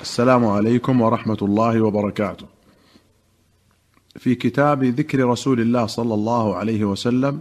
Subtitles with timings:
[0.00, 2.46] السلام عليكم ورحمة الله وبركاته.
[4.16, 7.40] في كتاب ذكر رسول الله صلى الله عليه وسلم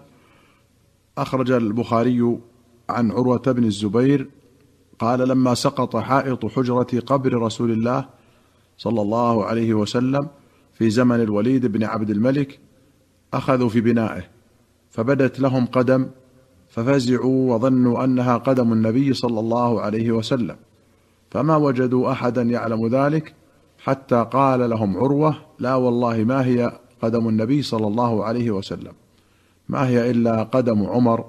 [1.17, 2.37] أخرج البخاري
[2.89, 4.29] عن عروة بن الزبير
[4.99, 8.05] قال لما سقط حائط حجرة قبر رسول الله
[8.77, 10.27] صلى الله عليه وسلم
[10.73, 12.59] في زمن الوليد بن عبد الملك
[13.33, 14.23] أخذوا في بنائه
[14.89, 16.09] فبدت لهم قدم
[16.69, 20.55] ففزعوا وظنوا أنها قدم النبي صلى الله عليه وسلم
[21.31, 23.33] فما وجدوا أحدا يعلم ذلك
[23.79, 28.93] حتى قال لهم عروة لا والله ما هي قدم النبي صلى الله عليه وسلم
[29.69, 31.25] ما هي إلا قدم عمر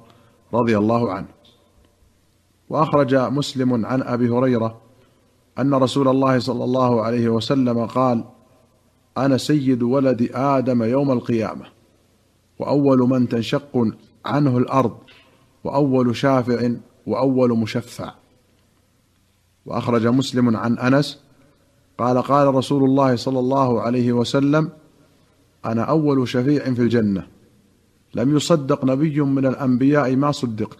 [0.54, 1.28] رضي الله عنه.
[2.68, 4.80] وأخرج مسلم عن أبي هريرة
[5.58, 8.24] أن رسول الله صلى الله عليه وسلم قال
[9.18, 11.64] أنا سيد ولد آدم يوم القيامة
[12.58, 13.86] وأول من تنشق
[14.24, 14.96] عنه الأرض
[15.64, 16.70] وأول شافع
[17.06, 18.14] وأول مشفع.
[19.66, 21.20] وأخرج مسلم عن أنس
[21.98, 24.70] قال قال رسول الله صلى الله عليه وسلم
[25.64, 27.26] أنا أول شفيع في الجنة.
[28.14, 30.78] لم يصدق نبي من الأنبياء ما صدقت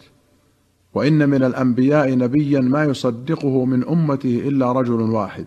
[0.95, 5.47] وإن من الأنبياء نبيا ما يصدقه من امته إلا رجل واحد.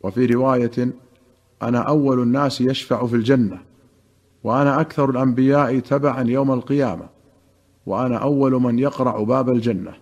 [0.00, 0.92] وفي رواية
[1.62, 3.58] أنا أول الناس يشفع في الجنة
[4.44, 7.08] وأنا أكثر الأنبياء تبعا يوم القيامة
[7.86, 9.92] وأنا أول من يقرع باب الجنة.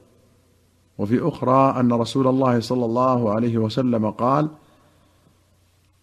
[0.99, 4.49] وفي أخرى أن رسول الله صلى الله عليه وسلم قال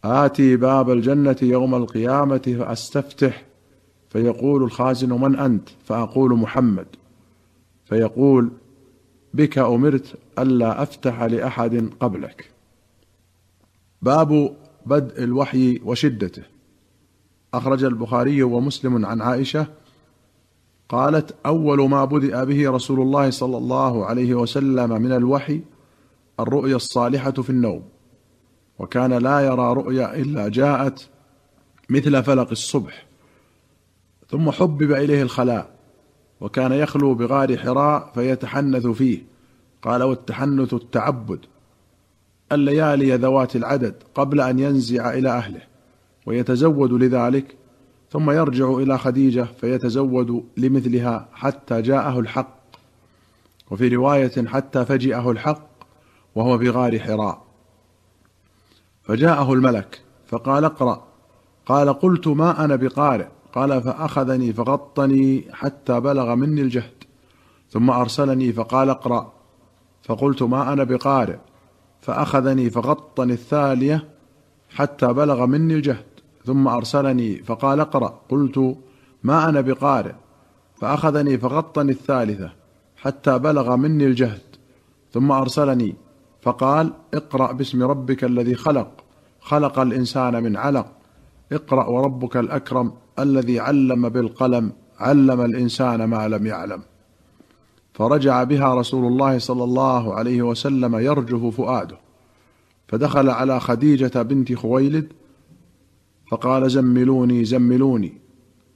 [0.03, 3.45] آتي باب الجنة يوم القيامة فأستفتح
[4.09, 6.87] فيقول الخازن من أنت؟ فأقول محمد.
[7.85, 8.51] فيقول
[9.33, 12.49] بك أمرت ألا أفتح لأحد قبلك.
[14.01, 16.43] باب بدء الوحي وشدته.
[17.53, 19.67] أخرج البخاري ومسلم عن عائشة
[20.89, 25.61] قالت أول ما بدأ به رسول الله صلى الله عليه وسلم من الوحي
[26.39, 27.83] الرؤيا الصالحة في النوم
[28.79, 31.07] وكان لا يرى رؤيا إلا جاءت
[31.89, 33.05] مثل فلق الصبح
[34.29, 35.75] ثم حبب إليه الخلاء
[36.41, 39.23] وكان يخلو بغار حراء فيتحنث فيه
[39.81, 41.39] قال والتحنث التعبد
[42.51, 45.61] الليالي ذوات العدد قبل أن ينزع إلى أهله
[46.25, 47.55] ويتزود لذلك
[48.11, 52.55] ثم يرجع إلى خديجة فيتزود لمثلها حتى جاءه الحق
[53.71, 55.69] وفي رواية حتى فجئه الحق
[56.35, 57.45] وهو في غار حراء.
[59.03, 61.07] فجاءه الملك فقال اقرأ.
[61.65, 63.27] قال قلت ما أنا بقارئ.
[63.53, 67.03] قال فأخذني فغطني حتى بلغ مني الجهد
[67.69, 69.33] ثم أرسلني فقال اقرأ.
[70.03, 71.37] فقلت ما أنا بقارئ.
[72.01, 74.07] فأخذني فغطني الثانية
[74.69, 76.14] حتى بلغ مني الجهد.
[76.45, 78.19] ثم أرسلني فقال اقرأ.
[78.29, 78.75] قلت
[79.23, 80.13] ما أنا بقارئ.
[80.75, 82.51] فأخذني فغطني الثالثة
[82.97, 84.41] حتى بلغ مني الجهد.
[85.13, 85.95] ثم أرسلني
[86.41, 88.91] فقال اقرأ باسم ربك الذي خلق.
[89.41, 90.91] خلق الإنسان من علق.
[91.51, 96.81] اقرأ وربك الأكرم الذي علم بالقلم علم الإنسان ما لم يعلم.
[97.93, 101.97] فرجع بها رسول الله صلى الله عليه وسلم يرجف فؤاده.
[102.87, 105.13] فدخل على خديجة بنت خويلد
[106.31, 108.21] فقال زملوني زملوني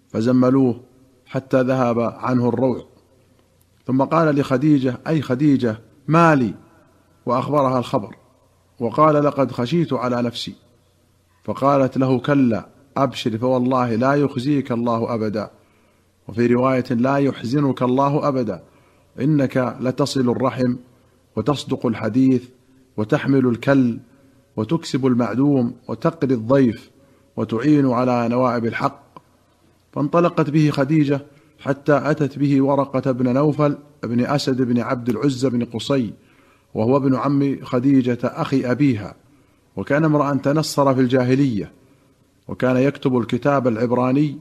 [0.10, 0.82] فزملوه
[1.26, 2.88] حتى ذهب عنه الروع.
[3.88, 5.78] ثم قال لخديجة أي خديجة
[6.08, 6.54] ما لي؟
[7.26, 8.16] وأخبرها الخبر.
[8.80, 10.56] وقال لقد خشيت على نفسي.
[11.44, 15.52] فقالت له كلا أبشر فوالله لا يخزيك الله أبدا.
[16.28, 18.64] وفي رواية لا يحزنك الله أبدا.
[19.22, 20.76] إنك لتصل الرحم
[21.36, 22.44] وتصدق الحديث
[22.98, 24.00] وتحمل الكل
[24.58, 26.90] وتكسب المعدوم وتقري الضيف.
[27.40, 29.04] وتعين على نوائب الحق.
[29.92, 31.22] فانطلقت به خديجة
[31.60, 36.14] حتى أتت به ورقة بن نوفل بن أسد بن عبد العزى بن قصي
[36.74, 39.16] وهو ابن عم خديجة أخي أبيها
[39.76, 41.72] وكان امرأ تنصر في الجاهلية
[42.48, 44.38] وكان يكتب الكتاب العبراني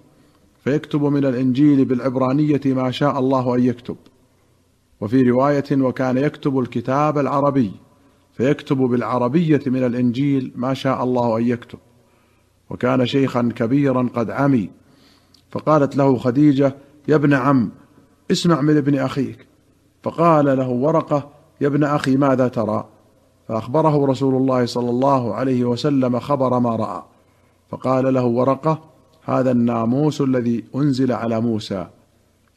[0.65, 3.97] فيكتب من الإنجيل بالعبرانية ما شاء الله أن يكتب.
[5.01, 7.73] وفي رواية وكان يكتب الكتاب العربي
[8.33, 11.79] فيكتب بالعربية من الإنجيل ما شاء الله أن يكتب.
[12.71, 14.71] وكان شيخا كبيرا قد عمي.
[15.51, 16.75] فقالت له خديجة
[17.09, 17.71] يا ابن عم
[18.31, 19.47] اسمع من ابن أخيك.
[20.03, 21.31] فقال له ورقة
[21.61, 22.89] يا ابن أخي ماذا ترى؟
[23.49, 27.03] فأخبره رسول الله صلى الله عليه وسلم خبر ما رأى.
[27.71, 28.81] فقال له ورقة
[29.25, 31.87] هذا الناموس الذي أنزل على موسى.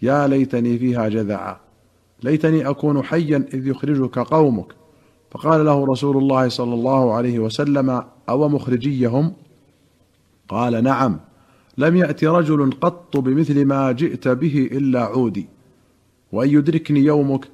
[0.01, 1.57] يا ليتني فيها جذعا.
[2.23, 4.67] ليتني أكون حيا إذ يخرجك قومك.
[5.31, 9.33] فقال له رسول الله صلى الله عليه وسلم أو مخرجيهم؟
[10.51, 11.19] قال نعم
[11.77, 15.47] لم يأت رجل قط بمثل ما جئت به إلا عودي.
[16.31, 17.47] وإن يدركني يومك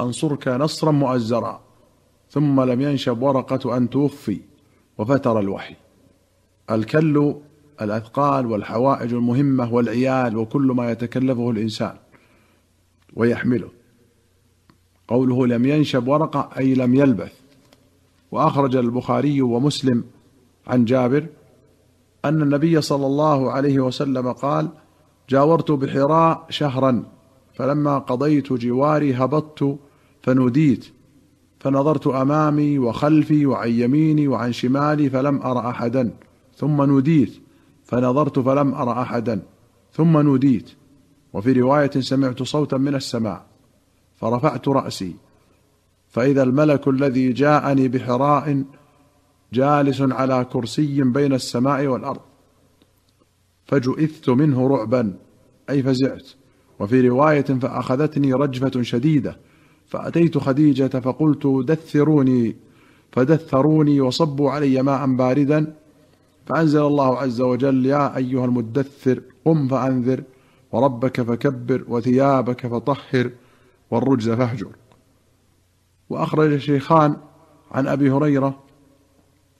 [0.00, 1.60] أنصرك نصرا مؤزرا.
[2.30, 4.40] ثم لم ينشب ورقة أن توفي
[4.98, 5.74] وفتر الوحي.
[6.70, 7.34] الكل
[7.82, 11.96] الأثقال والحوائج المهمة والعيال وكل ما يتكلفه الإنسان.
[13.14, 13.68] ويحمله.
[15.08, 17.32] قوله لم ينشب ورقة أي لم يلبث.
[18.30, 20.04] وأخرج البخاري ومسلم
[20.66, 21.26] عن جابر
[22.28, 24.68] أن النبي صلى الله عليه وسلم قال
[25.28, 27.04] جاورت بحراء شهرا
[27.54, 29.78] فلما قضيت جواري هبطت
[30.22, 30.86] فنوديت
[31.60, 36.10] فنظرت أمامي وخلفي وعن يميني وعن شمالي فلم أر احدا
[36.56, 37.32] ثم نوديت
[37.84, 39.42] فنظرت فلم أر احدا
[39.92, 40.70] ثم نوديت
[41.32, 43.46] وفي رواية سمعت صوتا من السماء
[44.16, 45.16] فرفعت رأسي
[46.08, 48.64] فإذا الملك الذي جاءني بحراء
[49.52, 52.20] جالس على كرسي بين السماء والأرض.
[53.66, 55.14] فجئثت منه رعبا
[55.70, 56.28] أي فزعت.
[56.80, 59.36] وفي رواية فأخذتني رجفة شديدة.
[59.86, 62.56] فأتيت خديجة فقلت دثروني.
[63.12, 65.74] فدثروني وصبوا علي ماء باردا.
[66.46, 70.22] فأنزل الله عز وجل يا أيها المدثر قم فأنذر
[70.72, 73.30] وربك فكبر وثيابك فطهر
[73.90, 74.72] والرجز فاهجر.
[76.10, 77.16] وأخرج الشيخان
[77.72, 78.65] عن أبي هريرة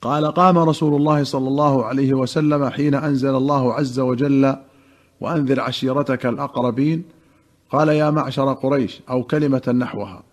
[0.01, 4.55] قال قام رسول الله صلى الله عليه وسلم حين أنزل الله عز وجل
[5.21, 7.03] وأنذر عشيرتك الأقربين
[7.71, 10.23] قال يا معشر قريش أو كلمة نحوها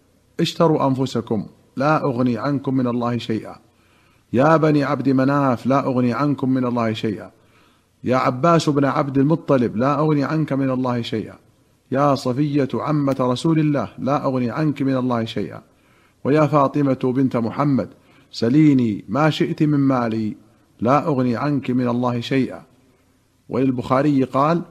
[0.41, 1.47] اشتروا أنفسكم
[1.77, 3.57] لا أغني عنكم من الله شيئا.
[4.33, 7.31] يا بني عبد مناف لا أغني عنكم من الله شيئا.
[8.05, 11.35] يا عباس بن عبد المطلب لا أغني عنك من الله شيئا.
[11.93, 15.63] يا صفية عمة رسول الله لا أغني عنك من الله شيئا.
[16.25, 17.89] ويا فاطمة بنت محمد
[18.35, 20.37] سليني ما شئت من مالي
[20.81, 22.63] لا أغني عنك من الله شيئا.
[23.49, 24.63] وللبخاري قال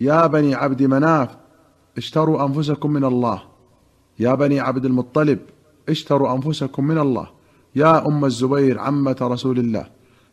[0.00, 1.28] يا بني عبد مناف
[1.98, 3.42] اشتروا أنفسكم من الله.
[4.18, 5.38] يا بني عبد المطلب
[5.88, 7.26] اشتروا أنفسكم من الله.
[7.76, 9.86] يا أم الزبير عمة رسول الله.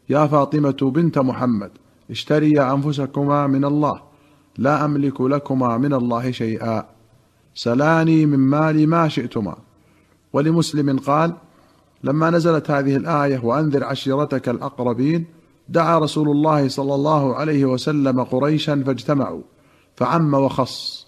[0.09, 1.71] يا فاطمة بنت محمد
[2.11, 4.01] اشتريا أنفسكما من الله.
[4.57, 6.85] لا أملك لكما من الله شيئا.
[7.55, 9.55] سلاني من مالي ما شئتما.
[10.33, 11.33] ولمسلم قال
[12.03, 15.25] لما نزلت هذه الآية وأنذر عشيرتك الأقربين
[15.69, 19.41] دعا رسول الله صلى الله عليه وسلم قريشا فاجتمعوا
[19.95, 21.07] فعم وخص.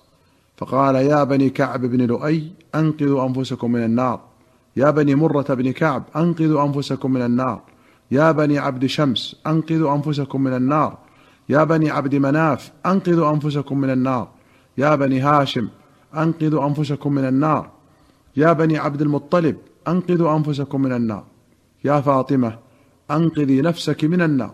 [0.58, 4.20] فقال يا بني كعب بن لؤي أنقذوا أنفسكم من النار.
[4.76, 7.62] يا بني مرة بن كعب أنقذوا أنفسكم من النار.
[8.12, 10.98] يا بني عبد شمس أنقذوا أنفسكم من النار.
[11.50, 14.28] يا بني عبد مناف أنقذوا أنفسكم من النار.
[14.78, 15.68] يا بني هاشم
[16.18, 17.70] أنقذوا أنفسكم من النار.
[18.38, 19.56] يا بني عبد المطلب
[19.92, 21.26] أنقذوا أنفسكم من النار.
[21.84, 22.60] يا فاطمة
[23.12, 24.54] أنقذي نفسك من النار.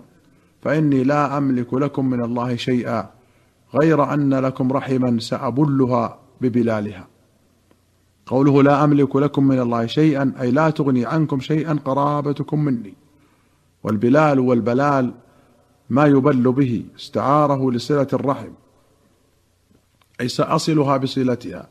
[0.61, 3.09] فإني لا أملك لكم من الله شيئا
[3.75, 7.07] غير أن لكم رحما سأبلها ببلالها.
[8.25, 12.93] قوله لا أملك لكم من الله شيئا أي لا تغني عنكم شيئا قرابتكم مني.
[13.83, 15.13] والبلال والبلال
[15.89, 18.51] ما يبل به استعاره لصلة الرحم.
[20.21, 21.67] أي سأصلها بصلتها.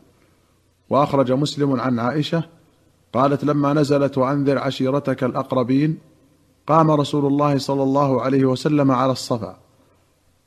[0.90, 2.44] وأخرج مسلم عن عائشة
[3.14, 5.98] قالت لما نزلت وأنذر عشيرتك الأقربين
[6.66, 9.56] قام رسول الله صلى الله عليه وسلم على الصفا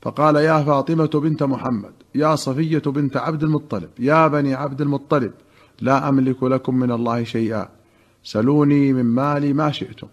[0.02, 5.32] فقال يا فاطمة بنت محمد يا صفية بنت عبد المطلب يا بني عبد المطلب
[5.80, 7.68] لا أملك لكم من الله شيئا
[8.22, 10.08] سلوني من مالي ما شئتم.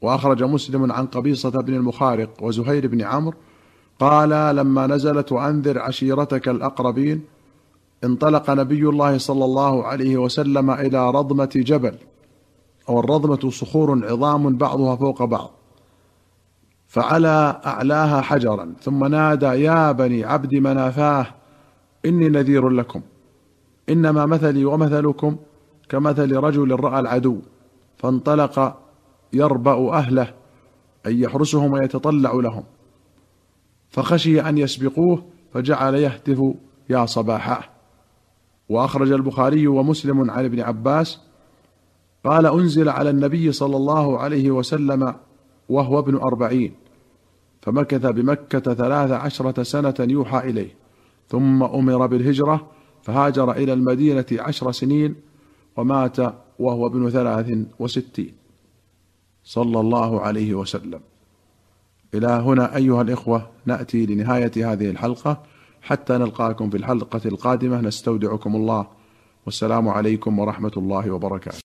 [0.00, 3.34] وأخرج مسلم عن قبيصة بن المخارق وزهير بن عمرو
[4.00, 7.24] قال لما نزلت وأنذر عشيرتك الأقربين
[8.04, 11.94] انطلق نبي الله صلى الله عليه وسلم إلى رضمة جبل
[12.88, 15.50] أو الرضمه صخور عظام بعضها فوق بعض
[16.86, 21.26] فعلى أعلاها حجرا ثم نادى يا بني عبد منافاه
[22.06, 23.00] إني نذير لكم
[23.88, 25.36] إنما مثلي ومثلكم
[25.88, 27.40] كمثل رجل رأى العدو
[27.96, 28.76] فانطلق
[29.32, 30.34] يربأ أهله
[31.06, 32.64] أي يحرسهم ويتطلع لهم
[33.90, 36.40] فخشي أن يسبقوه فجعل يهتف
[36.90, 37.73] يا صباحا
[38.68, 41.20] وأخرج البخاري ومسلم عن ابن عباس
[42.24, 45.14] قال أنزل على النبي صلى الله عليه وسلم
[45.68, 46.74] وهو ابن أربعين
[47.62, 50.74] فمكث بمكة ثلاث عشرة سنة يوحى إليه
[51.28, 52.70] ثم أمر بالهجرة
[53.02, 55.14] فهاجر إلى المدينة عشر سنين
[55.76, 56.16] ومات
[56.58, 58.34] وهو ابن ثلاث وستين.
[59.44, 61.00] صلى الله عليه وسلم.
[62.14, 65.42] إلى هنا أيها الإخوة نأتي لنهاية هذه الحلقة.
[65.84, 67.80] حتى نلقاكم في الحلقة القادمة.
[67.80, 68.86] نستودعكم الله.
[69.46, 71.58] والسلام عليكم ورحمة الله وبركاته.